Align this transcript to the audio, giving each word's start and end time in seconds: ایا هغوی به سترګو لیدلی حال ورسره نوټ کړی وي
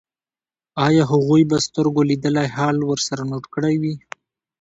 ایا 0.85 1.03
هغوی 1.11 1.43
به 1.49 1.57
سترګو 1.67 2.01
لیدلی 2.09 2.47
حال 2.55 2.77
ورسره 2.89 3.21
نوټ 3.31 3.45
کړی 3.53 3.75
وي 3.81 3.95